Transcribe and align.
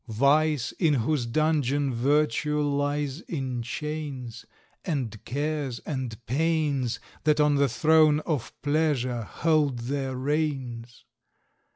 Vice, 0.07 0.71
in 0.79 0.95
whose 0.95 1.27
dungeon 1.27 1.93
Virtue 1.93 2.59
lies 2.59 3.19
in 3.19 3.61
chains; 3.61 4.45
And 4.83 5.23
Cares 5.25 5.77
and 5.85 6.17
Pains, 6.25 6.99
That 7.23 7.39
on 7.39 7.53
the 7.53 7.69
throne 7.69 8.19
of 8.21 8.51
Pleasure 8.63 9.21
hold 9.21 9.77
their 9.77 10.15
reigns. 10.15 11.05